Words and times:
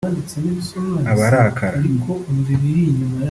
abarakara 1.11 1.65